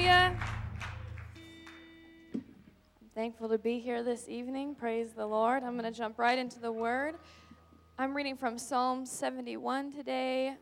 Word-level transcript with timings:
Hallelujah. 0.00 0.38
I'm 2.32 3.08
thankful 3.14 3.50
to 3.50 3.58
be 3.58 3.80
here 3.80 4.02
this 4.02 4.30
evening. 4.30 4.74
Praise 4.74 5.12
the 5.12 5.26
Lord. 5.26 5.62
I'm 5.62 5.76
going 5.78 5.92
to 5.92 5.96
jump 5.96 6.18
right 6.18 6.38
into 6.38 6.58
the 6.58 6.72
word. 6.72 7.16
I'm 7.98 8.16
reading 8.16 8.34
from 8.34 8.56
Psalm 8.56 9.04
71 9.04 9.92
today. 9.92 10.54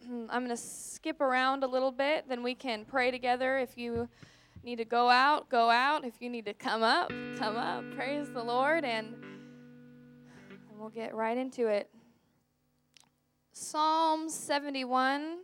I'm 0.08 0.46
going 0.46 0.48
to 0.48 0.56
skip 0.56 1.20
around 1.20 1.64
a 1.64 1.66
little 1.66 1.92
bit, 1.92 2.30
then 2.30 2.42
we 2.42 2.54
can 2.54 2.86
pray 2.86 3.10
together. 3.10 3.58
If 3.58 3.76
you 3.76 4.08
need 4.64 4.76
to 4.76 4.86
go 4.86 5.10
out, 5.10 5.50
go 5.50 5.68
out. 5.68 6.06
If 6.06 6.14
you 6.20 6.30
need 6.30 6.46
to 6.46 6.54
come 6.54 6.82
up, 6.82 7.10
come 7.36 7.56
up. 7.56 7.84
Praise 7.94 8.30
the 8.30 8.42
Lord. 8.42 8.86
And, 8.86 9.16
and 10.50 10.78
we'll 10.78 10.88
get 10.88 11.14
right 11.14 11.36
into 11.36 11.66
it. 11.66 11.90
Psalm 13.52 14.30
71 14.30 15.40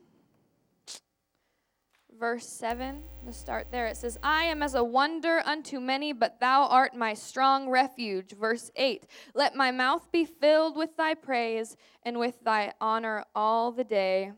verse 2.23 2.47
7. 2.47 3.03
Let's 3.25 3.37
start 3.37 3.73
there. 3.73 3.87
It 3.89 3.97
says, 3.97 4.17
I 4.23 4.45
am 4.45 4.63
as 4.63 4.77
a 4.77 4.85
wonder 4.85 5.43
unto 5.45 5.81
many, 5.81 6.13
but 6.13 6.39
thou 6.39 6.69
art 6.69 6.95
my 6.95 7.15
strong 7.15 7.69
refuge. 7.69 8.37
Verse 8.39 8.71
8. 8.77 9.09
Let 9.35 9.57
my 9.57 9.73
mouth 9.73 10.07
be 10.13 10.25
filled 10.25 10.77
with 10.77 10.97
thy 10.97 11.15
praise 11.15 11.77
and 12.05 12.21
with 12.21 12.37
thy 12.45 12.75
honor 12.81 13.25
all 13.35 13.73
the 13.73 13.83
day. 13.83 14.31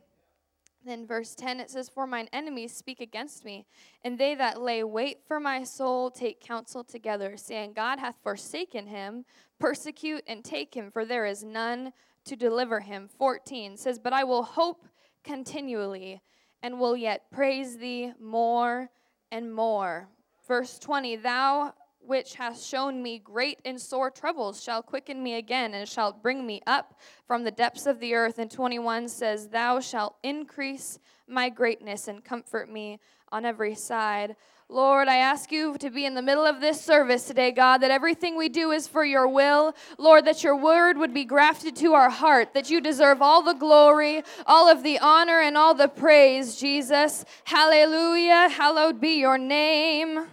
Then, 0.83 1.07
verse 1.07 1.35
10, 1.35 1.61
it 1.61 1.71
says, 1.71 1.91
For 1.91 2.07
mine 2.07 2.31
enemies 2.33 2.75
speak 2.75 3.03
against 3.03 3.45
me, 3.45 3.67
and 4.03 4.17
they 4.17 4.35
that 4.35 4.63
lay 4.63 4.83
wait 4.83 5.19
for 5.29 5.39
my 5.39 5.63
soul 5.63 6.11
take 6.11 6.41
counsel 6.41 6.85
together, 6.85 7.37
saying, 7.37 7.75
God 7.75 7.99
hath 7.99 8.17
forsaken 8.23 8.87
him. 8.87 9.27
Persecute 9.59 10.25
and 10.27 10.43
take 10.43 10.73
him, 10.73 10.91
for 10.91 11.05
there 11.05 11.27
is 11.27 11.45
none 11.45 11.93
to 12.25 12.35
deliver 12.35 12.81
him. 12.81 13.11
14 13.19 13.77
says, 13.77 13.99
But 13.99 14.15
I 14.15 14.25
will 14.25 14.43
hope 14.43 14.89
continually 15.23 16.23
and 16.65 16.81
will 16.81 16.97
yet 16.97 17.31
praise 17.31 17.77
thee 17.77 18.11
more 18.19 18.89
and 19.31 19.55
more. 19.55 20.09
Verse 20.49 20.79
20 20.79 21.17
Thou 21.17 21.75
which 22.01 22.35
hast 22.35 22.67
shown 22.67 23.03
me 23.03 23.19
great 23.19 23.59
and 23.67 23.79
sore 23.81 24.11
troubles 24.11 24.63
shall 24.63 24.83
quicken 24.83 25.23
me 25.23 25.35
again 25.35 25.75
and 25.75 25.87
shall 25.87 26.13
bring 26.13 26.47
me 26.47 26.63
up 26.67 26.99
from 27.27 27.45
the 27.45 27.51
depths 27.51 27.87
of 27.87 28.01
the 28.01 28.15
earth. 28.15 28.39
And 28.39 28.51
21 28.51 29.09
says, 29.09 29.49
Thou 29.49 29.81
shalt 29.81 30.17
increase 30.23 30.99
my 31.27 31.51
greatness 31.51 32.09
and 32.09 32.25
comfort 32.25 32.71
me 32.71 32.99
on 33.31 33.45
every 33.45 33.75
side. 33.75 34.37
Lord, 34.71 35.09
I 35.09 35.17
ask 35.17 35.53
you 35.53 35.77
to 35.79 35.91
be 35.91 36.07
in 36.07 36.15
the 36.15 36.23
middle 36.23 36.47
of 36.47 36.61
this 36.61 36.81
service 36.81 37.27
today, 37.27 37.53
God, 37.53 37.79
that 37.79 37.91
everything 37.91 38.35
we 38.35 38.49
do 38.49 38.71
is 38.71 38.89
for 38.89 39.05
your 39.05 39.29
will. 39.29 39.75
Lord, 39.99 40.25
that 40.25 40.43
your 40.43 40.57
word 40.57 40.97
would 40.97 41.13
be 41.13 41.27
grafted 41.27 41.77
to 41.77 41.93
our 41.93 42.09
heart, 42.09 42.55
that 42.55 42.71
you 42.71 42.81
deserve 42.81 43.21
all 43.21 43.43
the 43.43 43.53
glory, 43.53 44.23
all 44.47 44.71
of 44.71 44.83
the 44.83 44.99
honor, 44.99 45.41
and 45.41 45.59
all 45.59 45.75
the 45.75 45.89
praise, 45.89 46.57
Jesus. 46.57 47.27
Hallelujah. 47.45 48.49
Hallowed 48.49 49.03
be 49.03 49.21
your 49.21 49.37
name. 49.37 50.27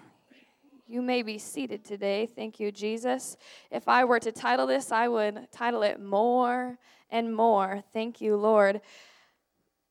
You 0.87 1.01
may 1.01 1.23
be 1.23 1.37
seated 1.37 1.83
today. 1.83 2.25
Thank 2.25 2.57
you, 2.59 2.71
Jesus. 2.71 3.35
If 3.69 3.89
I 3.89 4.05
were 4.05 4.19
to 4.21 4.31
title 4.31 4.65
this, 4.65 4.93
I 4.93 5.09
would 5.09 5.47
title 5.51 5.83
it 5.83 6.01
More 6.01 6.77
and 7.09 7.35
More. 7.35 7.83
Thank 7.91 8.21
you, 8.21 8.37
Lord. 8.37 8.79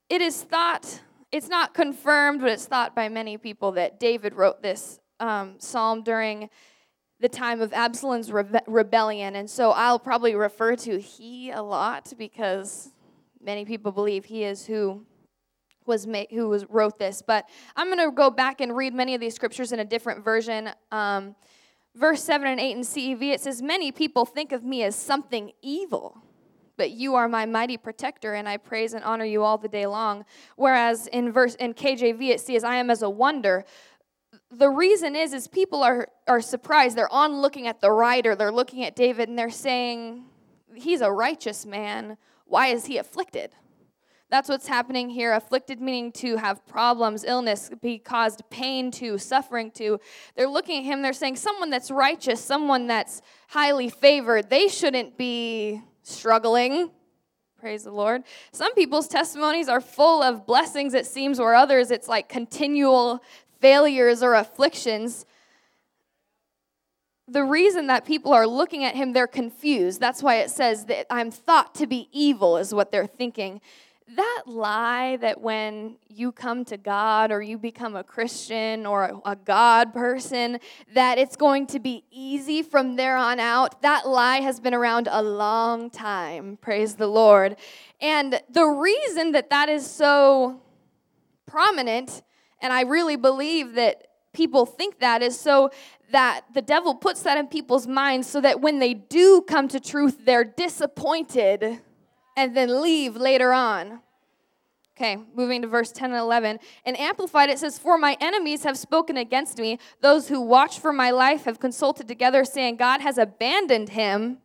It 0.08 0.22
is 0.22 0.42
thought 0.42 1.00
it's 1.32 1.48
not 1.48 1.74
confirmed, 1.74 2.40
but 2.40 2.50
it's 2.50 2.66
thought 2.66 2.94
by 2.94 3.08
many 3.08 3.36
people 3.38 3.72
that 3.72 4.00
David 4.00 4.34
wrote 4.34 4.62
this 4.62 4.98
um, 5.20 5.54
psalm 5.58 6.02
during 6.02 6.50
the 7.20 7.28
time 7.28 7.60
of 7.60 7.72
Absalom's 7.72 8.30
rebe- 8.30 8.62
rebellion. 8.66 9.36
And 9.36 9.48
so 9.48 9.70
I'll 9.70 9.98
probably 9.98 10.34
refer 10.34 10.74
to 10.76 10.98
he 10.98 11.50
a 11.50 11.62
lot 11.62 12.12
because 12.18 12.90
many 13.40 13.64
people 13.64 13.92
believe 13.92 14.24
he 14.24 14.44
is 14.44 14.66
who 14.66 15.04
was 15.86 16.06
ma- 16.06 16.24
who 16.30 16.48
was 16.48 16.64
wrote 16.68 16.98
this. 16.98 17.22
But 17.22 17.48
I'm 17.76 17.88
going 17.88 18.08
to 18.08 18.14
go 18.14 18.30
back 18.30 18.60
and 18.60 18.76
read 18.76 18.94
many 18.94 19.14
of 19.14 19.20
these 19.20 19.34
scriptures 19.34 19.72
in 19.72 19.80
a 19.80 19.84
different 19.84 20.24
version. 20.24 20.70
Um, 20.90 21.36
verse 21.94 22.24
7 22.24 22.46
and 22.46 22.58
8 22.58 22.76
in 22.76 22.82
CEV, 22.82 23.34
it 23.34 23.40
says, 23.40 23.62
Many 23.62 23.92
people 23.92 24.24
think 24.24 24.52
of 24.52 24.64
me 24.64 24.82
as 24.82 24.96
something 24.96 25.52
evil 25.62 26.22
but 26.80 26.92
you 26.92 27.14
are 27.14 27.28
my 27.28 27.44
mighty 27.44 27.76
protector, 27.76 28.32
and 28.32 28.48
I 28.48 28.56
praise 28.56 28.94
and 28.94 29.04
honor 29.04 29.26
you 29.26 29.42
all 29.42 29.58
the 29.58 29.68
day 29.68 29.84
long. 29.84 30.24
Whereas 30.56 31.08
in 31.08 31.30
verse 31.30 31.54
in 31.56 31.74
KJV 31.74 32.30
it 32.30 32.40
says, 32.40 32.64
I 32.64 32.76
am 32.76 32.88
as 32.88 33.02
a 33.02 33.10
wonder. 33.10 33.66
The 34.50 34.70
reason 34.70 35.14
is 35.14 35.34
is 35.34 35.46
people 35.46 35.82
are 35.82 36.08
are 36.26 36.40
surprised. 36.40 36.96
They're 36.96 37.12
on 37.12 37.42
looking 37.42 37.66
at 37.66 37.82
the 37.82 37.90
writer, 37.90 38.34
they're 38.34 38.50
looking 38.50 38.82
at 38.82 38.96
David, 38.96 39.28
and 39.28 39.38
they're 39.38 39.50
saying, 39.50 40.24
He's 40.72 41.02
a 41.02 41.12
righteous 41.12 41.66
man. 41.66 42.16
Why 42.46 42.68
is 42.68 42.86
he 42.86 42.96
afflicted? 42.96 43.50
That's 44.30 44.48
what's 44.48 44.66
happening 44.66 45.10
here. 45.10 45.34
Afflicted 45.34 45.82
meaning 45.82 46.12
to 46.12 46.36
have 46.36 46.66
problems, 46.66 47.24
illness, 47.24 47.70
be 47.82 47.98
caused 47.98 48.40
pain 48.48 48.90
to, 48.92 49.18
suffering 49.18 49.70
to. 49.72 50.00
They're 50.34 50.48
looking 50.48 50.78
at 50.78 50.84
him, 50.84 51.02
they're 51.02 51.12
saying, 51.12 51.36
someone 51.36 51.68
that's 51.68 51.90
righteous, 51.90 52.42
someone 52.42 52.86
that's 52.86 53.20
highly 53.48 53.90
favored, 53.90 54.48
they 54.48 54.68
shouldn't 54.68 55.18
be 55.18 55.82
struggling. 56.02 56.90
Praise 57.58 57.84
the 57.84 57.92
Lord. 57.92 58.22
Some 58.52 58.74
people's 58.74 59.06
testimonies 59.06 59.68
are 59.68 59.80
full 59.80 60.22
of 60.22 60.46
blessings, 60.46 60.94
it 60.94 61.06
seems, 61.06 61.38
or 61.38 61.54
others 61.54 61.90
it's 61.90 62.08
like 62.08 62.28
continual 62.28 63.22
failures 63.60 64.22
or 64.22 64.34
afflictions. 64.34 65.26
The 67.28 67.44
reason 67.44 67.86
that 67.88 68.06
people 68.06 68.32
are 68.32 68.46
looking 68.46 68.82
at 68.82 68.96
him, 68.96 69.12
they're 69.12 69.26
confused. 69.26 70.00
That's 70.00 70.22
why 70.22 70.36
it 70.36 70.50
says 70.50 70.86
that 70.86 71.06
I'm 71.10 71.30
thought 71.30 71.74
to 71.76 71.86
be 71.86 72.08
evil, 72.12 72.56
is 72.56 72.72
what 72.72 72.90
they're 72.90 73.06
thinking 73.06 73.60
that 74.16 74.42
lie 74.46 75.16
that 75.16 75.40
when 75.40 75.96
you 76.08 76.32
come 76.32 76.64
to 76.66 76.76
God 76.76 77.30
or 77.30 77.40
you 77.40 77.58
become 77.58 77.94
a 77.96 78.04
Christian 78.04 78.86
or 78.86 79.20
a, 79.24 79.36
God 79.36 79.92
person, 79.94 80.58
that 80.94 81.18
it's 81.18 81.36
going 81.36 81.66
to 81.68 81.78
be 81.78 82.04
easy 82.10 82.62
from 82.62 82.96
there 82.96 83.16
on 83.16 83.40
out, 83.40 83.82
that 83.82 84.08
lie 84.08 84.40
has 84.40 84.60
been 84.60 84.74
around 84.74 85.08
a 85.10 85.22
long 85.22 85.90
time. 85.90 86.58
Praise 86.60 86.96
the 86.96 87.06
Lord. 87.06 87.56
And 88.00 88.40
the 88.50 88.66
reason 88.66 89.32
that 89.32 89.50
that 89.50 89.68
is 89.68 89.88
so 89.88 90.60
prominent, 91.46 92.22
and 92.60 92.72
I 92.72 92.82
really 92.82 93.16
believe 93.16 93.74
that 93.74 94.06
people 94.32 94.66
think 94.66 95.00
that, 95.00 95.22
is 95.22 95.38
so 95.38 95.70
that 96.10 96.42
the 96.54 96.62
devil 96.62 96.94
puts 96.94 97.22
that 97.22 97.38
in 97.38 97.46
people's 97.46 97.86
minds 97.86 98.28
so 98.28 98.40
that 98.40 98.60
when 98.60 98.78
they 98.78 98.94
do 98.94 99.42
come 99.42 99.68
to 99.68 99.80
truth, 99.80 100.24
they're 100.24 100.44
disappointed 100.44 101.80
and 102.36 102.56
then 102.56 102.82
leave 102.82 103.16
later 103.16 103.52
on. 103.52 104.00
Okay, 104.96 105.16
moving 105.34 105.62
to 105.62 105.68
verse 105.68 105.92
10 105.92 106.10
and 106.10 106.20
11. 106.20 106.58
And 106.84 106.98
Amplified, 107.00 107.48
it 107.48 107.58
says, 107.58 107.78
For 107.78 107.96
my 107.96 108.18
enemies 108.20 108.64
have 108.64 108.76
spoken 108.76 109.16
against 109.16 109.58
me. 109.58 109.78
Those 110.02 110.28
who 110.28 110.42
watch 110.42 110.78
for 110.78 110.92
my 110.92 111.10
life 111.10 111.44
have 111.44 111.58
consulted 111.58 112.06
together, 112.06 112.44
saying, 112.44 112.76
God 112.76 113.00
has 113.00 113.16
abandoned 113.16 113.90
him. 113.90 114.38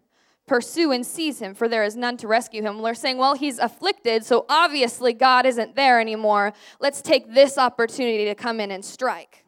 Pursue 0.47 0.91
and 0.91 1.03
seize 1.03 1.41
him, 1.41 1.56
for 1.56 1.68
there 1.68 1.84
is 1.84 1.96
none 1.96 2.18
to 2.18 2.28
rescue 2.28 2.62
him. 2.62 2.81
They're 2.81 2.94
saying, 2.94 3.18
Well, 3.18 3.34
he's 3.34 3.57
afflicted, 3.57 4.23
so 4.23 4.46
obviously 4.47 5.12
God 5.12 5.46
isn't 5.47 5.75
there 5.75 6.00
anymore. 6.00 6.53
Let's 6.79 7.02
take 7.02 7.34
this 7.34 7.57
opportunity 7.57 8.25
to 8.25 8.35
come 8.35 8.59
in 8.59 8.69
and 8.69 8.85
strike. 8.85 9.44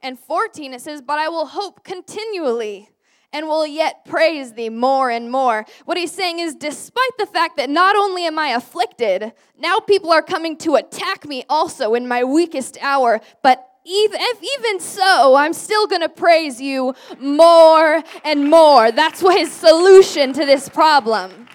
And 0.00 0.18
14, 0.18 0.74
it 0.74 0.80
says, 0.80 1.02
But 1.02 1.18
I 1.18 1.28
will 1.28 1.46
hope 1.46 1.82
continually 1.82 2.88
and 3.32 3.46
will 3.46 3.66
yet 3.66 4.04
praise 4.04 4.52
thee 4.52 4.68
more 4.68 5.10
and 5.10 5.30
more. 5.30 5.64
What 5.84 5.96
he's 5.96 6.12
saying 6.12 6.38
is, 6.40 6.54
despite 6.54 7.16
the 7.18 7.26
fact 7.26 7.56
that 7.56 7.70
not 7.70 7.96
only 7.96 8.24
am 8.24 8.38
I 8.38 8.48
afflicted, 8.48 9.32
now 9.58 9.78
people 9.78 10.10
are 10.10 10.22
coming 10.22 10.56
to 10.58 10.74
attack 10.74 11.26
me 11.26 11.44
also 11.48 11.94
in 11.94 12.08
my 12.08 12.24
weakest 12.24 12.78
hour, 12.80 13.20
but 13.42 13.66
even, 13.84 14.20
even 14.58 14.80
so, 14.80 15.36
I'm 15.36 15.52
still 15.52 15.86
going 15.86 16.02
to 16.02 16.08
praise 16.08 16.60
you 16.60 16.94
more 17.18 18.02
and 18.24 18.50
more. 18.50 18.92
That's 18.92 19.22
what 19.22 19.38
his 19.38 19.50
solution 19.50 20.32
to 20.34 20.44
this 20.44 20.68
problem. 20.68 21.48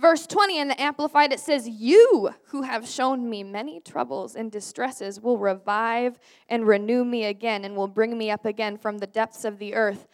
Verse 0.00 0.26
20 0.26 0.58
in 0.58 0.68
the 0.68 0.80
Amplified, 0.80 1.30
it 1.30 1.40
says, 1.40 1.68
You 1.68 2.30
who 2.46 2.62
have 2.62 2.88
shown 2.88 3.28
me 3.28 3.44
many 3.44 3.80
troubles 3.80 4.34
and 4.34 4.50
distresses 4.50 5.20
will 5.20 5.36
revive 5.36 6.18
and 6.48 6.66
renew 6.66 7.04
me 7.04 7.24
again 7.24 7.66
and 7.66 7.76
will 7.76 7.86
bring 7.86 8.16
me 8.16 8.30
up 8.30 8.46
again 8.46 8.78
from 8.78 8.96
the 8.96 9.06
depths 9.06 9.44
of 9.44 9.58
the 9.58 9.74
earth. 9.74 10.08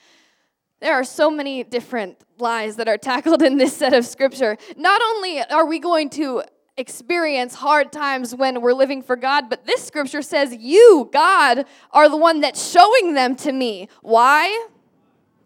There 0.81 0.93
are 0.93 1.05
so 1.05 1.31
many 1.31 1.63
different 1.63 2.19
lies 2.39 2.77
that 2.77 2.89
are 2.89 2.99
tackled 2.99 3.43
in 3.43 3.59
this 3.59 3.77
set 3.77 3.95
of 3.95 4.05
scripture. 4.05 4.59
Not 4.77 5.01
only 5.01 5.41
are 5.43 5.65
we 5.65 5.79
going 5.79 6.11
to 6.11 6.43
experience 6.77 7.55
hard 7.55 7.93
times 7.93 8.35
when 8.35 8.61
we're 8.61 8.75
living 8.75 9.03
for 9.03 9.15
God, 9.15 9.49
but 9.49 9.67
this 9.67 9.87
scripture 9.87 10.21
says, 10.21 10.53
You, 10.53 11.09
God, 11.13 11.65
are 11.93 12.09
the 12.09 12.17
one 12.17 12.41
that's 12.41 12.73
showing 12.73 13.15
them 13.15 13.37
to 13.37 13.53
me. 13.53 13.89
Why? 14.03 14.67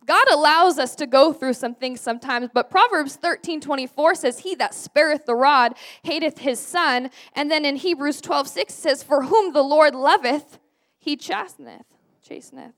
God 0.06 0.26
allows 0.32 0.78
us 0.78 0.94
to 0.96 1.06
go 1.06 1.32
through 1.32 1.52
some 1.52 1.74
things 1.74 2.00
sometimes, 2.00 2.48
but 2.52 2.70
Proverbs 2.70 3.16
13 3.16 3.60
24 3.60 4.14
says, 4.14 4.40
He 4.40 4.54
that 4.56 4.74
spareth 4.74 5.26
the 5.26 5.34
rod 5.34 5.74
hateth 6.02 6.38
his 6.38 6.58
son. 6.58 7.10
And 7.34 7.50
then 7.50 7.64
in 7.64 7.76
Hebrews 7.76 8.20
12 8.20 8.48
6 8.48 8.74
says, 8.74 9.02
For 9.02 9.24
whom 9.24 9.52
the 9.52 9.62
Lord 9.62 9.94
loveth, 9.94 10.58
he 10.98 11.16
chasteneth, 11.16 11.86
chasteneth, 12.26 12.72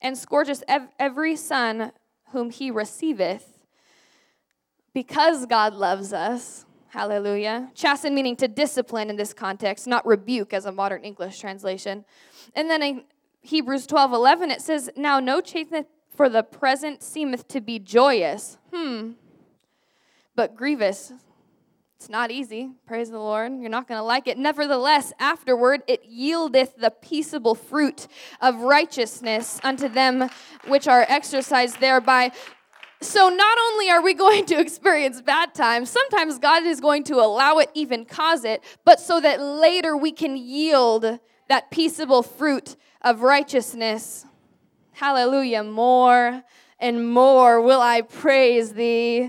and 0.00 0.16
scourgeth 0.16 0.64
every 0.98 1.36
son 1.36 1.92
whom 2.30 2.50
he 2.50 2.70
receiveth. 2.70 3.50
Because 4.92 5.46
God 5.46 5.74
loves 5.74 6.12
us, 6.12 6.64
Hallelujah. 6.94 7.72
Chasten 7.74 8.14
meaning 8.14 8.36
to 8.36 8.46
discipline 8.46 9.10
in 9.10 9.16
this 9.16 9.34
context, 9.34 9.88
not 9.88 10.06
rebuke 10.06 10.54
as 10.54 10.64
a 10.64 10.70
modern 10.70 11.02
English 11.02 11.40
translation. 11.40 12.04
And 12.54 12.70
then 12.70 12.84
in 12.84 13.04
Hebrews 13.40 13.88
12 13.88 14.12
11, 14.12 14.52
it 14.52 14.60
says, 14.60 14.88
Now 14.96 15.18
no 15.18 15.40
chasteneth 15.40 15.86
for 16.14 16.28
the 16.28 16.42
present 16.42 17.02
seemeth 17.02 17.48
to 17.48 17.60
be 17.60 17.78
joyous. 17.78 18.58
Hmm. 18.72 19.12
But 20.36 20.56
grievous. 20.56 21.12
It's 21.96 22.08
not 22.08 22.30
easy. 22.30 22.72
Praise 22.86 23.10
the 23.10 23.18
Lord. 23.18 23.52
You're 23.60 23.70
not 23.70 23.88
going 23.88 23.98
to 23.98 24.04
like 24.04 24.28
it. 24.28 24.36
Nevertheless, 24.36 25.12
afterward 25.18 25.82
it 25.88 26.02
yieldeth 26.10 26.76
the 26.76 26.90
peaceable 26.90 27.54
fruit 27.54 28.08
of 28.40 28.60
righteousness 28.60 29.58
unto 29.64 29.88
them 29.88 30.28
which 30.66 30.86
are 30.86 31.06
exercised 31.08 31.80
thereby. 31.80 32.32
So, 33.00 33.28
not 33.28 33.58
only 33.70 33.90
are 33.90 34.02
we 34.02 34.14
going 34.14 34.44
to 34.46 34.60
experience 34.60 35.20
bad 35.20 35.54
times, 35.54 35.90
sometimes 35.90 36.38
God 36.38 36.64
is 36.64 36.80
going 36.80 37.04
to 37.04 37.16
allow 37.16 37.58
it, 37.58 37.70
even 37.74 38.04
cause 38.04 38.44
it, 38.44 38.62
but 38.84 39.00
so 39.00 39.20
that 39.20 39.40
later 39.40 39.96
we 39.96 40.12
can 40.12 40.36
yield 40.36 41.18
that 41.48 41.70
peaceable 41.70 42.22
fruit 42.22 42.76
of 43.02 43.22
righteousness. 43.22 44.26
Hallelujah. 44.94 45.64
More 45.64 46.44
and 46.78 47.10
more 47.10 47.60
will 47.60 47.80
I 47.80 48.02
praise 48.02 48.74
thee. 48.74 49.28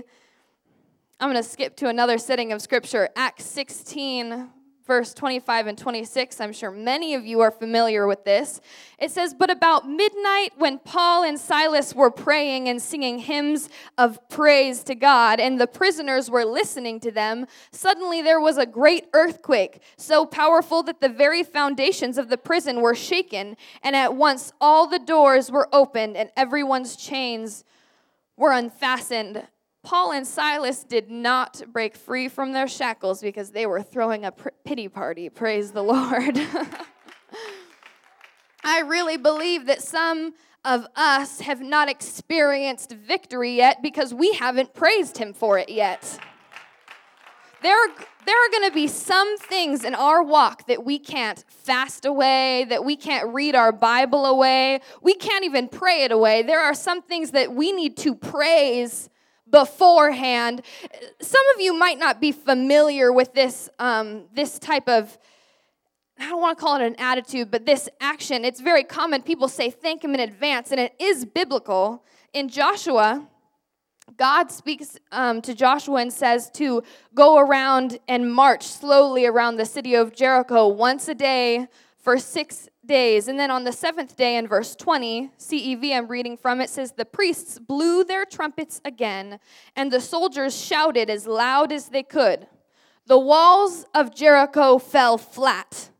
I'm 1.18 1.30
going 1.30 1.42
to 1.42 1.42
skip 1.42 1.74
to 1.78 1.88
another 1.88 2.18
setting 2.18 2.52
of 2.52 2.62
scripture, 2.62 3.08
Acts 3.16 3.46
16, 3.46 4.48
verse 4.86 5.12
25 5.12 5.66
and 5.66 5.76
26. 5.78 6.40
I'm 6.40 6.52
sure 6.52 6.70
many 6.70 7.14
of 7.14 7.26
you 7.26 7.40
are 7.40 7.50
familiar 7.50 8.06
with 8.06 8.24
this. 8.24 8.60
It 8.98 9.10
says, 9.10 9.34
But 9.34 9.50
about 9.50 9.88
midnight, 9.88 10.52
when 10.56 10.78
Paul 10.78 11.24
and 11.24 11.38
Silas 11.38 11.94
were 11.94 12.10
praying 12.10 12.68
and 12.68 12.80
singing 12.80 13.18
hymns 13.18 13.68
of 13.98 14.18
praise 14.28 14.84
to 14.84 14.94
God, 14.94 15.40
and 15.40 15.60
the 15.60 15.66
prisoners 15.66 16.30
were 16.30 16.44
listening 16.44 17.00
to 17.00 17.10
them, 17.10 17.46
suddenly 17.72 18.22
there 18.22 18.40
was 18.40 18.58
a 18.58 18.66
great 18.66 19.06
earthquake, 19.12 19.82
so 19.96 20.24
powerful 20.24 20.82
that 20.84 21.00
the 21.00 21.08
very 21.08 21.42
foundations 21.42 22.16
of 22.16 22.28
the 22.28 22.38
prison 22.38 22.80
were 22.80 22.94
shaken, 22.94 23.56
and 23.82 23.96
at 23.96 24.14
once 24.14 24.52
all 24.60 24.86
the 24.86 24.98
doors 24.98 25.50
were 25.50 25.68
opened, 25.72 26.16
and 26.16 26.30
everyone's 26.36 26.96
chains 26.96 27.64
were 28.36 28.52
unfastened. 28.52 29.46
Paul 29.86 30.10
and 30.10 30.26
Silas 30.26 30.82
did 30.82 31.12
not 31.12 31.62
break 31.72 31.94
free 31.94 32.28
from 32.28 32.50
their 32.50 32.66
shackles 32.66 33.20
because 33.20 33.52
they 33.52 33.66
were 33.66 33.80
throwing 33.80 34.24
a 34.24 34.32
pity 34.32 34.88
party. 34.88 35.28
Praise 35.28 35.70
the 35.70 35.82
Lord. 35.82 36.36
I 38.64 38.80
really 38.80 39.16
believe 39.16 39.66
that 39.66 39.80
some 39.80 40.34
of 40.64 40.88
us 40.96 41.38
have 41.38 41.60
not 41.60 41.88
experienced 41.88 42.94
victory 42.94 43.54
yet 43.54 43.80
because 43.80 44.12
we 44.12 44.32
haven't 44.32 44.74
praised 44.74 45.18
Him 45.18 45.32
for 45.32 45.56
it 45.56 45.68
yet. 45.68 46.18
There, 47.62 47.88
there 48.26 48.44
are 48.44 48.50
going 48.50 48.68
to 48.68 48.74
be 48.74 48.88
some 48.88 49.38
things 49.38 49.84
in 49.84 49.94
our 49.94 50.20
walk 50.20 50.66
that 50.66 50.84
we 50.84 50.98
can't 50.98 51.44
fast 51.46 52.04
away, 52.04 52.66
that 52.70 52.84
we 52.84 52.96
can't 52.96 53.32
read 53.32 53.54
our 53.54 53.70
Bible 53.70 54.26
away, 54.26 54.80
we 55.00 55.14
can't 55.14 55.44
even 55.44 55.68
pray 55.68 56.02
it 56.02 56.10
away. 56.10 56.42
There 56.42 56.60
are 56.60 56.74
some 56.74 57.02
things 57.02 57.30
that 57.30 57.52
we 57.52 57.70
need 57.70 57.96
to 57.98 58.16
praise 58.16 59.10
beforehand. 59.50 60.62
Some 61.20 61.42
of 61.54 61.60
you 61.60 61.74
might 61.78 61.98
not 61.98 62.20
be 62.20 62.32
familiar 62.32 63.12
with 63.12 63.32
this, 63.32 63.68
um, 63.78 64.24
this 64.34 64.58
type 64.58 64.88
of, 64.88 65.16
I 66.18 66.28
don't 66.28 66.40
want 66.40 66.58
to 66.58 66.64
call 66.64 66.80
it 66.80 66.86
an 66.86 66.96
attitude, 66.98 67.50
but 67.50 67.66
this 67.66 67.88
action. 68.00 68.44
It's 68.44 68.60
very 68.60 68.84
common. 68.84 69.22
People 69.22 69.48
say 69.48 69.70
thank 69.70 70.02
Him 70.02 70.14
in 70.14 70.20
advance, 70.20 70.70
and 70.70 70.80
it 70.80 70.94
is 70.98 71.24
biblical. 71.24 72.04
In 72.32 72.48
Joshua, 72.48 73.26
God 74.16 74.50
speaks 74.50 74.98
um, 75.12 75.42
to 75.42 75.54
Joshua 75.54 76.00
and 76.00 76.12
says 76.12 76.50
to 76.54 76.82
go 77.14 77.38
around 77.38 77.98
and 78.08 78.32
march 78.32 78.64
slowly 78.64 79.26
around 79.26 79.56
the 79.56 79.66
city 79.66 79.94
of 79.94 80.14
Jericho 80.14 80.68
once 80.68 81.08
a 81.08 81.14
day 81.14 81.66
for 81.98 82.18
six 82.18 82.68
days. 82.86 83.28
And 83.28 83.38
then 83.38 83.50
on 83.50 83.64
the 83.64 83.72
seventh 83.72 84.16
day, 84.16 84.36
in 84.36 84.46
verse 84.46 84.74
20, 84.76 85.30
CEV, 85.38 85.92
I'm 85.92 86.08
reading 86.08 86.36
from 86.36 86.60
it, 86.60 86.70
says, 86.70 86.92
The 86.92 87.04
priests 87.04 87.58
blew 87.58 88.04
their 88.04 88.24
trumpets 88.24 88.80
again, 88.84 89.38
and 89.74 89.92
the 89.92 90.00
soldiers 90.00 90.56
shouted 90.56 91.10
as 91.10 91.26
loud 91.26 91.72
as 91.72 91.88
they 91.88 92.02
could. 92.02 92.46
The 93.06 93.18
walls 93.18 93.86
of 93.94 94.14
Jericho 94.14 94.78
fell 94.78 95.18
flat. 95.18 95.90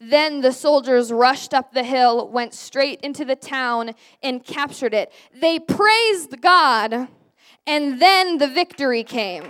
Then 0.00 0.40
the 0.40 0.52
soldiers 0.52 1.12
rushed 1.12 1.54
up 1.54 1.72
the 1.72 1.84
hill, 1.84 2.28
went 2.28 2.52
straight 2.52 3.00
into 3.00 3.24
the 3.24 3.36
town, 3.36 3.92
and 4.22 4.44
captured 4.44 4.92
it. 4.92 5.12
They 5.34 5.58
praised 5.58 6.40
God, 6.40 7.08
and 7.66 8.00
then 8.00 8.38
the 8.38 8.48
victory 8.48 9.04
came 9.04 9.44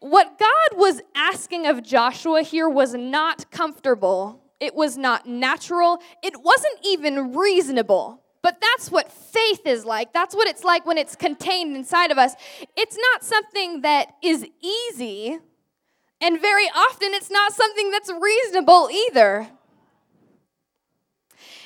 what 0.00 0.38
God 0.38 0.78
was 0.78 1.00
asking 1.14 1.66
of 1.66 1.82
Joshua 1.82 2.42
here 2.42 2.68
was 2.68 2.94
not 2.94 3.50
comfortable. 3.50 4.42
It 4.58 4.74
was 4.74 4.96
not 4.96 5.26
natural. 5.26 5.98
It 6.22 6.42
wasn't 6.42 6.78
even 6.84 7.34
reasonable. 7.34 8.22
But 8.42 8.60
that's 8.60 8.90
what 8.90 9.12
faith 9.12 9.66
is 9.66 9.84
like. 9.84 10.12
That's 10.14 10.34
what 10.34 10.48
it's 10.48 10.64
like 10.64 10.86
when 10.86 10.96
it's 10.96 11.14
contained 11.14 11.76
inside 11.76 12.10
of 12.10 12.16
us. 12.16 12.34
It's 12.76 12.96
not 13.12 13.22
something 13.22 13.82
that 13.82 14.14
is 14.22 14.46
easy, 14.62 15.38
and 16.22 16.40
very 16.40 16.66
often 16.74 17.12
it's 17.12 17.30
not 17.30 17.52
something 17.52 17.90
that's 17.90 18.10
reasonable 18.10 18.88
either. 18.90 19.48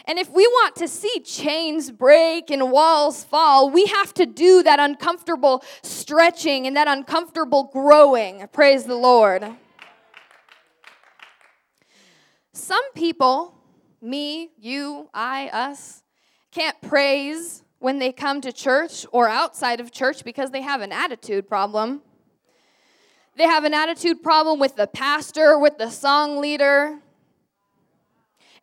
And 0.07 0.19
if 0.19 0.31
we 0.31 0.47
want 0.47 0.77
to 0.77 0.89
see 0.89 1.21
chains 1.21 1.91
break 1.91 2.51
and 2.51 2.71
walls 2.71 3.25
fall, 3.25 3.71
we 3.71 3.87
have 3.87 4.13
to 4.15 4.27
do 4.27 4.63
that 4.63 4.79
uncomfortable 4.79 5.65
stretching 5.83 6.67
and 6.67 6.77
that 6.77 6.89
uncomfortable 6.89 7.71
growing. 7.73 8.47
Praise 8.53 8.85
the 8.85 8.97
Lord. 8.97 9.45
Some 12.53 12.93
people, 12.93 13.59
me, 14.03 14.51
you, 14.59 15.09
I, 15.15 15.49
us, 15.49 16.03
can't 16.53 16.81
praise 16.83 17.63
when 17.79 17.99
they 17.99 18.13
come 18.13 18.41
to 18.43 18.53
church 18.53 19.07
or 19.11 19.29
outside 19.29 19.81
of 19.81 19.91
church 19.91 20.23
because 20.23 20.51
they 20.51 20.63
have 20.63 20.83
an 20.83 20.93
attitude 20.93 21.49
problem. 21.49 22.03
They 23.37 23.45
have 23.45 23.65
an 23.65 23.75
attitude 23.75 24.23
problem 24.23 24.61
with 24.61 24.77
the 24.77 24.87
pastor, 24.87 25.59
with 25.59 25.79
the 25.79 25.91
song 25.91 26.41
leader, 26.41 27.01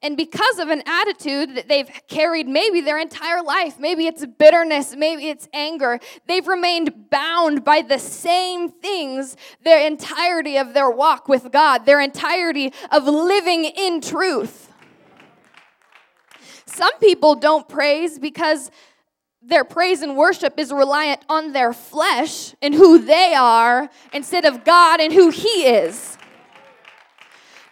and 0.04 0.18
because 0.18 0.58
of 0.58 0.70
an 0.70 0.82
attitude 0.86 1.56
that 1.56 1.68
they've 1.68 1.90
carried 2.08 2.48
maybe 2.48 2.82
their 2.82 2.98
entire 2.98 3.44
life, 3.44 3.80
maybe 3.80 4.08
it's 4.08 4.26
bitterness, 4.26 4.96
maybe 4.96 5.30
it's 5.30 5.48
anger, 5.54 6.00
they've 6.28 6.48
remained 6.48 7.10
bound 7.12 7.64
by 7.64 7.84
the 7.84 8.00
same 8.00 8.70
things 8.70 9.38
their 9.64 9.86
entirety 9.86 10.58
of 10.58 10.74
their 10.74 10.90
walk 10.90 11.28
with 11.28 11.52
God, 11.52 11.86
their 11.86 12.02
entirety 12.02 12.74
of 12.92 13.06
living 13.06 13.66
in 13.66 14.02
truth. 14.02 14.74
Some 16.66 16.98
people 17.00 17.36
don't 17.36 17.68
praise 17.70 18.18
because 18.18 18.72
their 19.44 19.64
praise 19.64 20.02
and 20.02 20.18
worship 20.18 20.60
is 20.60 20.72
reliant 20.72 21.24
on 21.30 21.52
their 21.52 21.74
flesh 21.74 22.56
and 22.62 22.74
who 22.74 23.00
they 23.00 23.34
are 23.36 23.90
instead 24.14 24.46
of 24.46 24.64
God 24.64 25.00
and 25.00 25.14
who 25.14 25.30
He 25.30 25.66
is 25.66 26.18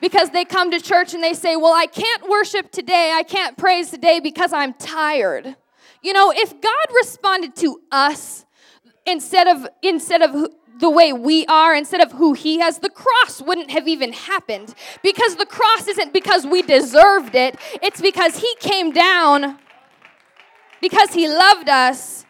because 0.02 0.30
they 0.32 0.46
come 0.46 0.72
to 0.72 0.80
church 0.80 1.14
and 1.14 1.24
they 1.24 1.34
say, 1.34 1.56
Well, 1.56 1.74
I 1.74 1.86
can't 1.86 2.30
worship 2.30 2.72
today, 2.72 3.14
I 3.16 3.24
can't 3.24 3.58
praise 3.58 3.90
today 3.92 4.20
because 4.20 4.54
I'm 4.54 4.74
tired. 4.74 5.56
You 6.02 6.14
know, 6.14 6.32
if 6.36 6.62
God 6.62 6.96
responded 6.96 7.56
to 7.58 7.82
us 7.92 8.46
instead 9.06 9.48
of 9.48 9.68
instead 9.82 10.22
of 10.22 10.50
the 10.80 10.90
way 10.90 11.12
we 11.12 11.46
are 11.48 11.76
instead 11.76 12.02
of 12.02 12.14
who 12.14 12.32
he 12.32 12.60
has 12.60 12.80
the 12.80 12.90
cross 12.90 13.42
wouldn't 13.42 13.70
have 13.72 13.88
even 13.88 14.14
happened. 14.14 14.74
Because 15.04 15.36
the 15.36 15.46
cross 15.46 15.88
isn't 15.88 16.14
because 16.14 16.46
we 16.46 16.62
deserved 16.62 17.36
it. 17.36 17.58
It's 17.82 18.02
because 18.02 18.38
he 18.38 18.56
came 18.60 18.92
down 18.92 19.60
because 20.82 21.14
he 21.14 21.28
loved 21.28 21.68
us 21.68 22.26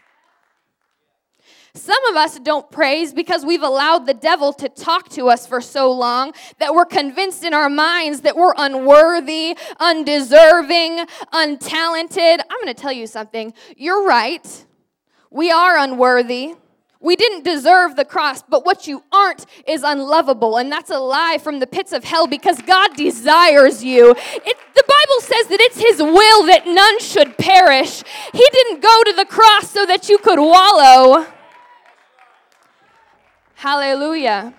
some 1.74 2.04
of 2.06 2.16
us 2.16 2.38
don't 2.40 2.70
praise 2.70 3.12
because 3.12 3.44
we've 3.44 3.62
allowed 3.62 4.06
the 4.06 4.14
devil 4.14 4.52
to 4.54 4.68
talk 4.68 5.08
to 5.10 5.28
us 5.28 5.46
for 5.46 5.60
so 5.60 5.90
long 5.92 6.32
that 6.58 6.74
we're 6.74 6.84
convinced 6.84 7.44
in 7.44 7.54
our 7.54 7.70
minds 7.70 8.22
that 8.22 8.36
we're 8.36 8.54
unworthy, 8.56 9.56
undeserving, 9.78 11.06
untalented. 11.32 12.40
I'm 12.40 12.60
going 12.60 12.66
to 12.66 12.74
tell 12.74 12.92
you 12.92 13.06
something. 13.06 13.54
You're 13.76 14.04
right. 14.04 14.66
We 15.30 15.52
are 15.52 15.78
unworthy. 15.78 16.54
We 17.02 17.16
didn't 17.16 17.44
deserve 17.44 17.96
the 17.96 18.04
cross, 18.04 18.42
but 18.42 18.66
what 18.66 18.86
you 18.86 19.02
aren't 19.10 19.46
is 19.66 19.82
unlovable. 19.82 20.58
And 20.58 20.70
that's 20.70 20.90
a 20.90 20.98
lie 20.98 21.38
from 21.42 21.58
the 21.58 21.66
pits 21.66 21.92
of 21.92 22.04
hell 22.04 22.26
because 22.26 22.60
God 22.60 22.94
desires 22.94 23.82
you. 23.82 24.10
It, 24.10 24.56
the 24.74 24.84
Bible 24.86 25.20
says 25.20 25.46
that 25.46 25.60
it's 25.60 25.78
His 25.78 26.02
will 26.02 26.46
that 26.46 26.66
none 26.66 27.00
should 27.00 27.38
perish. 27.38 28.02
He 28.32 28.46
didn't 28.52 28.82
go 28.82 29.02
to 29.04 29.12
the 29.14 29.24
cross 29.24 29.70
so 29.70 29.86
that 29.86 30.10
you 30.10 30.18
could 30.18 30.38
wallow. 30.38 31.26
Hallelujah. 33.60 34.54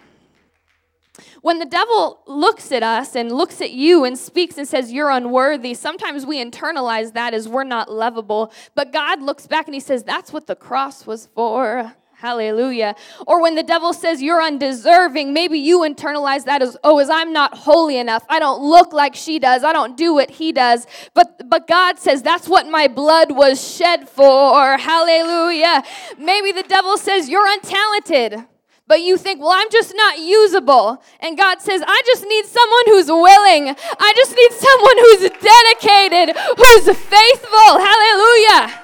When 1.41 1.57
the 1.57 1.65
devil 1.65 2.21
looks 2.27 2.71
at 2.71 2.83
us 2.83 3.15
and 3.15 3.31
looks 3.31 3.59
at 3.59 3.71
you 3.71 4.03
and 4.03 4.15
speaks 4.15 4.59
and 4.59 4.67
says, 4.67 4.93
You're 4.93 5.09
unworthy, 5.09 5.73
sometimes 5.73 6.23
we 6.23 6.37
internalize 6.37 7.13
that 7.13 7.33
as 7.33 7.47
we're 7.47 7.63
not 7.63 7.91
lovable. 7.91 8.53
But 8.75 8.93
God 8.93 9.23
looks 9.23 9.47
back 9.47 9.65
and 9.65 9.73
He 9.73 9.79
says, 9.79 10.03
That's 10.03 10.31
what 10.31 10.45
the 10.45 10.55
cross 10.55 11.07
was 11.07 11.25
for. 11.25 11.95
Hallelujah. 12.13 12.93
Or 13.25 13.41
when 13.41 13.55
the 13.55 13.63
devil 13.63 13.91
says 13.93 14.21
you're 14.21 14.43
undeserving, 14.43 15.33
maybe 15.33 15.57
you 15.57 15.79
internalize 15.79 16.45
that 16.45 16.61
as, 16.61 16.77
oh, 16.83 16.99
as 16.99 17.09
I'm 17.09 17.33
not 17.33 17.57
holy 17.57 17.97
enough. 17.97 18.23
I 18.29 18.37
don't 18.37 18.61
look 18.61 18.93
like 18.93 19.15
she 19.15 19.39
does. 19.39 19.63
I 19.63 19.73
don't 19.73 19.97
do 19.97 20.13
what 20.13 20.29
he 20.29 20.51
does. 20.51 20.85
But 21.15 21.49
but 21.49 21.67
God 21.67 21.97
says 21.97 22.21
that's 22.21 22.47
what 22.47 22.67
my 22.67 22.87
blood 22.87 23.31
was 23.31 23.67
shed 23.75 24.07
for. 24.07 24.77
Hallelujah. 24.77 25.81
Maybe 26.19 26.51
the 26.51 26.61
devil 26.61 26.99
says 26.99 27.27
you're 27.27 27.47
untalented. 27.47 28.45
But 28.91 29.03
you 29.03 29.15
think, 29.15 29.39
well, 29.39 29.53
I'm 29.53 29.69
just 29.71 29.95
not 29.95 30.19
usable. 30.19 31.01
And 31.21 31.37
God 31.37 31.61
says, 31.61 31.81
I 31.87 32.01
just 32.05 32.25
need 32.27 32.45
someone 32.45 32.83
who's 32.87 33.07
willing. 33.07 33.69
I 33.69 34.13
just 34.17 34.35
need 34.35 34.51
someone 34.51 34.97
who's 34.99 35.29
dedicated, 35.39 36.35
who's 36.57 36.97
faithful. 36.97 37.79
Hallelujah. 37.79 38.81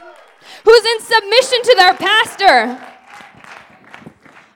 Who's 0.63 0.85
in 0.85 1.01
submission 1.01 1.61
to 1.61 1.75
their 1.77 1.93
pastor. 1.95 2.87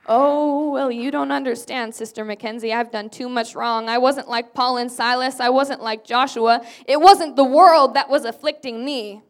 Oh, 0.08 0.72
well, 0.72 0.90
you 0.90 1.12
don't 1.12 1.34
understand, 1.34 1.96
Sister 1.96 2.24
Mackenzie. 2.24 2.72
I've 2.72 2.90
done 2.90 3.10
too 3.10 3.28
much 3.28 3.54
wrong. 3.54 3.90
I 3.90 3.98
wasn't 3.98 4.30
like 4.30 4.54
Paul 4.54 4.78
and 4.78 4.90
Silas. 4.90 5.42
I 5.42 5.50
wasn't 5.50 5.84
like 5.84 6.06
Joshua. 6.06 6.66
It 6.88 7.02
wasn't 7.02 7.36
the 7.36 7.44
world 7.44 7.96
that 7.96 8.10
was 8.10 8.24
afflicting 8.24 8.86
me. 8.86 9.22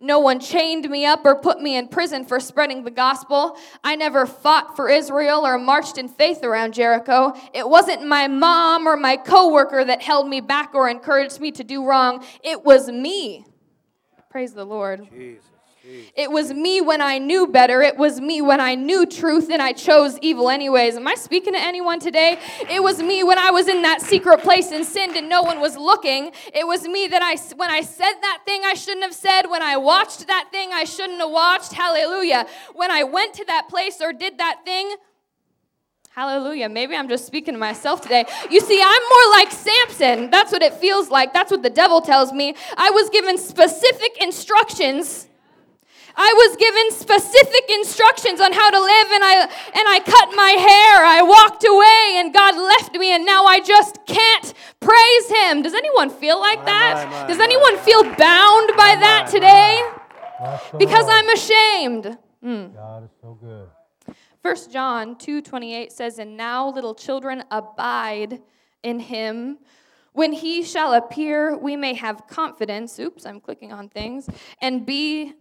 No 0.00 0.18
one 0.18 0.40
chained 0.40 0.88
me 0.90 1.06
up 1.06 1.24
or 1.24 1.36
put 1.36 1.60
me 1.60 1.76
in 1.76 1.88
prison 1.88 2.24
for 2.24 2.38
spreading 2.38 2.84
the 2.84 2.90
gospel. 2.90 3.56
I 3.82 3.96
never 3.96 4.26
fought 4.26 4.76
for 4.76 4.90
Israel 4.90 5.46
or 5.46 5.58
marched 5.58 5.96
in 5.98 6.08
faith 6.08 6.44
around 6.44 6.74
Jericho. 6.74 7.32
It 7.54 7.68
wasn't 7.68 8.06
my 8.06 8.28
mom 8.28 8.86
or 8.86 8.96
my 8.96 9.16
coworker 9.16 9.84
that 9.84 10.02
held 10.02 10.28
me 10.28 10.40
back 10.40 10.74
or 10.74 10.88
encouraged 10.88 11.40
me 11.40 11.50
to 11.52 11.64
do 11.64 11.86
wrong. 11.86 12.24
It 12.42 12.64
was 12.64 12.88
me. 12.88 13.46
Praise 14.30 14.52
the 14.52 14.66
Lord. 14.66 15.08
Jesus. 15.10 15.55
Mm. 15.86 16.10
It 16.16 16.30
was 16.32 16.52
me 16.52 16.80
when 16.80 17.00
I 17.00 17.18
knew 17.18 17.46
better. 17.46 17.80
It 17.80 17.96
was 17.96 18.20
me 18.20 18.42
when 18.42 18.60
I 18.60 18.74
knew 18.74 19.06
truth 19.06 19.50
and 19.50 19.62
I 19.62 19.72
chose 19.72 20.18
evil 20.20 20.50
anyways. 20.50 20.96
Am 20.96 21.06
I 21.06 21.14
speaking 21.14 21.52
to 21.52 21.60
anyone 21.60 22.00
today? 22.00 22.38
It 22.68 22.82
was 22.82 23.00
me 23.00 23.22
when 23.22 23.38
I 23.38 23.52
was 23.52 23.68
in 23.68 23.82
that 23.82 24.00
secret 24.00 24.40
place 24.40 24.72
and 24.72 24.84
sinned 24.84 25.16
and 25.16 25.28
no 25.28 25.42
one 25.42 25.60
was 25.60 25.76
looking. 25.76 26.32
It 26.52 26.66
was 26.66 26.88
me 26.88 27.06
that 27.06 27.22
I 27.22 27.36
when 27.54 27.70
I 27.70 27.82
said 27.82 28.14
that 28.20 28.42
thing 28.44 28.62
I 28.64 28.74
shouldn't 28.74 29.04
have 29.04 29.14
said, 29.14 29.42
when 29.42 29.62
I 29.62 29.76
watched 29.76 30.26
that 30.26 30.48
thing 30.50 30.70
I 30.72 30.84
shouldn't 30.84 31.20
have 31.20 31.30
watched. 31.30 31.72
Hallelujah. 31.72 32.46
When 32.74 32.90
I 32.90 33.04
went 33.04 33.34
to 33.34 33.44
that 33.44 33.68
place 33.68 34.00
or 34.00 34.12
did 34.12 34.38
that 34.38 34.62
thing, 34.64 34.94
Hallelujah. 36.10 36.70
Maybe 36.70 36.96
I'm 36.96 37.10
just 37.10 37.26
speaking 37.26 37.52
to 37.52 37.60
myself 37.60 38.00
today. 38.00 38.24
You 38.50 38.60
see, 38.62 38.80
I'm 38.82 39.02
more 39.02 39.32
like 39.32 39.52
Samson. 39.52 40.30
That's 40.30 40.50
what 40.50 40.62
it 40.62 40.72
feels 40.72 41.10
like. 41.10 41.34
That's 41.34 41.50
what 41.50 41.62
the 41.62 41.68
devil 41.68 42.00
tells 42.00 42.32
me. 42.32 42.54
I 42.74 42.88
was 42.90 43.10
given 43.10 43.36
specific 43.36 44.16
instructions 44.22 45.28
I 46.16 46.32
was 46.32 46.56
given 46.56 46.90
specific 46.92 47.70
instructions 47.70 48.40
on 48.40 48.52
how 48.52 48.70
to 48.70 48.80
live 48.80 49.08
and 49.12 49.22
I 49.22 49.34
and 49.42 49.86
I 49.86 50.00
cut 50.00 50.34
my 50.34 50.52
hair. 50.56 51.04
I 51.04 51.20
walked 51.22 51.64
away 51.64 52.20
and 52.20 52.32
God 52.32 52.56
left 52.56 52.96
me 52.96 53.12
and 53.14 53.26
now 53.26 53.44
I 53.44 53.60
just 53.60 54.04
can't 54.06 54.54
praise 54.80 55.28
him. 55.28 55.62
Does 55.62 55.74
anyone 55.74 56.08
feel 56.08 56.40
like 56.40 56.64
that? 56.64 57.28
Does 57.28 57.38
anyone 57.38 57.76
feel 57.78 58.02
bound 58.02 58.72
by 58.76 58.96
that 58.96 59.28
today? 59.30 59.82
Because 60.78 61.06
I'm 61.08 61.28
ashamed. 61.28 62.18
Mm. 62.42 62.74
God 62.74 63.04
is 63.04 63.10
so 63.20 63.38
good. 63.40 63.68
1 64.42 64.70
John 64.70 65.16
2:28 65.16 65.92
says, 65.92 66.18
"And 66.18 66.36
now 66.36 66.68
little 66.68 66.94
children 66.94 67.44
abide 67.50 68.40
in 68.82 69.00
him." 69.00 69.58
When 70.12 70.32
he 70.32 70.62
shall 70.62 70.94
appear, 70.94 71.58
we 71.58 71.76
may 71.76 71.92
have 71.92 72.26
confidence. 72.26 72.98
Oops, 72.98 73.26
I'm 73.26 73.40
clicking 73.40 73.72
on 73.72 73.90
things. 73.90 74.30
And 74.62 74.86
be 74.86 75.34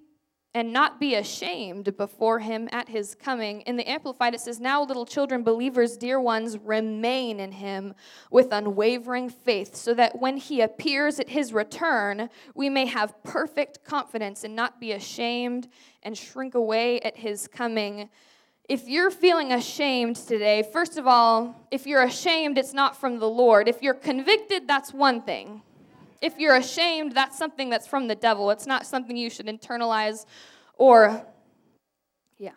and 0.56 0.72
not 0.72 1.02
be 1.02 1.16
ashamed 1.16 1.98
before 1.98 2.40
him 2.40 2.70
at 2.72 2.88
his 2.88 3.14
coming. 3.14 3.60
In 3.62 3.76
the 3.76 3.88
Amplified, 3.88 4.34
it 4.34 4.40
says, 4.40 4.58
Now, 4.58 4.82
little 4.82 5.06
children, 5.06 5.44
believers, 5.44 5.98
dear 5.98 6.18
ones, 6.18 6.58
remain 6.58 7.42
in 7.42 7.52
him 7.52 7.94
with 8.32 8.54
unwavering 8.54 9.28
faith, 9.30 9.76
so 9.76 9.94
that 9.96 10.22
when 10.22 10.38
he 10.38 10.62
appears 10.62 11.20
at 11.20 11.28
his 11.28 11.52
return, 11.52 12.30
we 12.56 12.70
may 12.70 12.86
have 12.86 13.22
perfect 13.22 13.84
confidence 13.84 14.46
and 14.46 14.56
not 14.56 14.80
be 14.80 14.94
ashamed 14.94 15.68
and 16.04 16.18
shrink 16.18 16.56
away 16.56 17.02
at 17.02 17.18
his 17.18 17.50
coming. 17.50 18.10
If 18.70 18.88
you're 18.88 19.12
feeling 19.12 19.52
ashamed 19.52 20.16
today, 20.16 20.64
first 20.72 20.98
of 20.98 21.06
all, 21.06 21.68
if 21.70 21.86
you're 21.86 22.04
ashamed, 22.04 22.58
it's 22.58 22.74
not 22.74 22.96
from 22.96 23.20
the 23.20 23.30
Lord. 23.30 23.68
If 23.68 23.82
you're 23.82 23.94
convicted, 23.94 24.70
that's 24.70 24.94
one 24.94 25.22
thing 25.22 25.64
if 26.26 26.40
you're 26.40 26.56
ashamed, 26.56 27.12
that's 27.12 27.38
something 27.38 27.70
that's 27.70 27.86
from 27.86 28.08
the 28.08 28.16
devil. 28.16 28.50
It's 28.50 28.66
not 28.66 28.86
something 28.88 29.16
you 29.16 29.30
should 29.30 29.46
internalize 29.46 30.26
or, 30.74 31.24
yeah, 32.38 32.50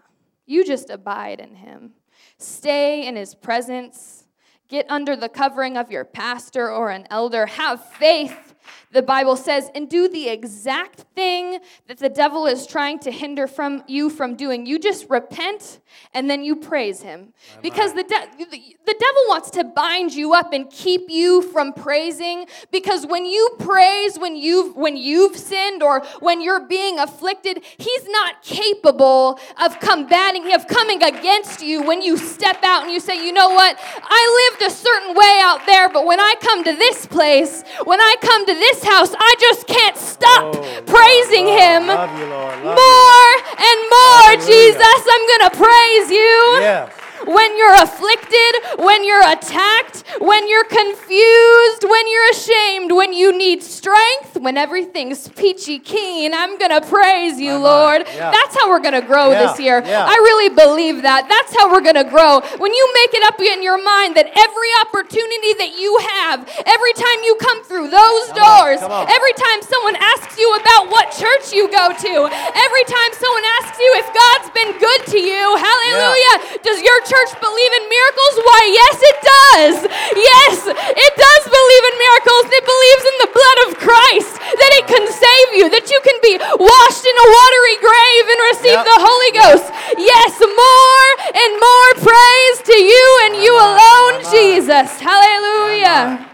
you 0.46 0.64
just 0.64 0.88
abide 0.88 1.38
in 1.38 1.54
him. 1.54 1.92
Stay 2.38 3.06
in 3.06 3.14
his 3.14 3.34
presence. 3.34 4.25
Get 4.68 4.90
under 4.90 5.14
the 5.16 5.28
covering 5.28 5.76
of 5.76 5.90
your 5.90 6.04
pastor 6.04 6.70
or 6.70 6.90
an 6.90 7.06
elder. 7.10 7.44
Have 7.44 7.84
faith 7.84 8.47
the 8.92 9.02
Bible 9.02 9.37
says, 9.37 9.70
and 9.75 9.88
do 9.88 10.08
the 10.08 10.28
exact 10.28 11.00
thing 11.14 11.58
that 11.87 11.98
the 11.98 12.08
devil 12.08 12.46
is 12.46 12.66
trying 12.66 12.98
to 13.00 13.10
hinder 13.10 13.46
from 13.46 13.82
you 13.87 14.10
from 14.10 14.34
doing. 14.34 14.66
You 14.66 14.78
just 14.78 15.08
repent 15.10 15.80
and 16.14 16.28
then 16.28 16.42
you 16.42 16.56
praise 16.56 17.02
him. 17.02 17.32
Because 17.62 17.94
the, 17.94 18.02
de- 18.02 18.28
the 18.38 18.94
devil 18.98 19.22
wants 19.28 19.50
to 19.50 19.64
bind 19.64 20.14
you 20.14 20.34
up 20.34 20.52
and 20.52 20.70
keep 20.70 21.08
you 21.08 21.42
from 21.42 21.72
praising. 21.72 22.46
Because 22.70 23.06
when 23.06 23.25
you 23.25 23.56
praise, 23.58 24.18
when 24.18 24.37
you've 24.37 24.76
when 24.76 24.96
you've 24.96 25.37
sinned 25.37 25.82
or 25.82 26.04
when 26.20 26.40
you're 26.40 26.66
being 26.66 26.98
afflicted, 26.98 27.62
he's 27.76 28.08
not 28.08 28.42
capable 28.42 29.38
of 29.62 29.78
combating, 29.80 30.52
of 30.54 30.66
coming 30.66 31.02
against 31.02 31.62
you 31.62 31.82
when 31.82 32.02
you 32.02 32.16
step 32.16 32.62
out 32.62 32.82
and 32.84 32.92
you 32.92 33.00
say, 33.00 33.25
you 33.25 33.32
know 33.32 33.48
what? 33.48 33.78
I 34.02 34.50
lived 34.50 34.72
a 34.72 34.75
certain 34.75 35.14
way 35.14 35.40
out 35.42 35.66
there, 35.66 35.88
but 35.88 36.06
when 36.06 36.20
I 36.20 36.34
come 36.40 36.64
to 36.64 36.72
this 36.72 37.06
place, 37.06 37.62
when 37.84 38.00
I 38.00 38.16
come 38.20 38.46
to 38.46 38.54
this 38.60 38.84
house, 38.84 39.14
I 39.18 39.34
just 39.40 39.66
can't 39.66 39.96
stop 39.96 40.54
oh, 40.54 40.82
praising 40.86 41.46
Lord, 41.46 41.62
Him 41.62 41.82
you, 41.86 42.26
more 42.74 43.34
and 43.56 43.80
more. 43.88 44.28
Hallelujah. 44.34 44.46
Jesus, 44.46 45.00
I'm 45.08 45.24
going 45.26 45.44
to 45.50 45.54
praise 45.56 46.10
you. 46.10 46.34
Yes 46.60 46.97
when 47.28 47.58
you're 47.58 47.76
afflicted, 47.82 48.80
when 48.80 49.04
you're 49.04 49.20
attacked, 49.20 50.02
when 50.18 50.49
you're 50.49 50.64
confused, 50.64 51.85
when 51.85 52.04
you're 52.08 52.30
ashamed, 52.32 52.90
when 52.92 53.12
you 53.12 53.37
need 53.37 53.62
strength, 53.62 54.40
when 54.40 54.56
everything's 54.56 55.28
peachy 55.28 55.78
keen, 55.78 56.32
I'm 56.32 56.56
going 56.56 56.73
to 56.73 56.80
praise 56.80 57.38
you, 57.38 57.58
Lord. 57.58 58.08
Yeah. 58.08 58.32
That's 58.32 58.56
how 58.56 58.70
we're 58.70 58.80
going 58.80 58.97
to 58.97 59.04
grow 59.04 59.30
yeah. 59.30 59.44
this 59.44 59.61
year. 59.61 59.85
Yeah. 59.85 60.08
I 60.08 60.16
really 60.25 60.49
believe 60.49 61.02
that. 61.04 61.28
That's 61.28 61.52
how 61.52 61.68
we're 61.68 61.85
going 61.85 62.00
to 62.00 62.08
grow. 62.08 62.40
When 62.56 62.73
you 62.73 62.85
make 63.04 63.12
it 63.12 63.25
up 63.28 63.37
in 63.37 63.61
your 63.61 63.76
mind 63.76 64.16
that 64.16 64.32
every 64.32 64.73
opportunity 64.88 65.52
that 65.61 65.76
you 65.76 65.92
have, 66.16 66.49
every 66.64 66.94
time 66.97 67.18
you 67.28 67.37
come 67.37 67.61
through 67.68 67.92
those 67.92 68.25
come 68.32 68.40
doors, 68.40 68.80
on, 68.80 68.88
on. 68.88 69.04
every 69.04 69.37
time 69.37 69.61
someone 69.61 70.00
asks 70.00 70.40
you 70.40 70.49
about 70.64 70.88
what 70.88 71.12
church 71.12 71.52
you 71.52 71.68
go 71.68 71.92
to, 71.92 72.14
every 72.32 72.85
time 72.88 73.11
someone 73.12 73.47
asks 73.61 73.76
you 73.76 73.90
if 74.00 74.08
God's 74.16 74.49
been 74.56 74.73
good 74.80 75.02
to 75.12 75.20
you, 75.20 75.44
hallelujah, 75.61 76.56
does 76.64 76.80
your 76.80 76.99
church 77.04 77.17
church 77.18 77.34
believe 77.42 77.72
in 77.82 77.84
miracles? 77.90 78.34
Why, 78.46 78.62
yes, 78.70 78.96
it 79.02 79.18
does. 79.18 79.76
Yes, 80.14 80.56
it 80.70 81.12
does 81.18 81.42
believe 81.50 81.84
in 81.90 81.94
miracles. 81.98 82.44
It 82.46 82.64
believes 82.64 83.04
in 83.10 83.16
the 83.26 83.30
blood 83.34 83.58
of 83.66 83.70
Christ, 83.82 84.32
that 84.38 84.72
it 84.78 84.84
can 84.87 85.04
save 85.10 85.48
you, 85.58 85.66
that 85.70 85.87
you 85.90 85.98
can 86.06 86.18
be 86.22 86.38
washed 86.38 87.04
in 87.06 87.16
a 87.18 87.26
watery 87.26 87.76
grave 87.82 88.25
and 88.30 88.40
receive 88.54 88.78
yep. 88.78 88.87
the 88.87 89.00
Holy 89.02 89.32
Ghost. 89.34 89.66
Yes, 89.98 90.32
more 90.38 91.10
and 91.34 91.52
more 91.58 91.90
praise 92.06 92.56
to 92.70 92.76
you 92.78 93.06
and 93.26 93.32
you 93.42 93.52
alone, 93.54 94.14
Jesus. 94.30 95.00
Hallelujah. 95.02 96.27